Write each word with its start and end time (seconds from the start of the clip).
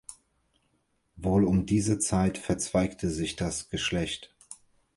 Wohl 1.15 1.43
um 1.43 1.67
diese 1.67 1.99
Zeit 1.99 2.39
verzweigte 2.39 3.11
sich 3.11 3.35
das 3.35 3.69
Geschlecht. 3.69 4.33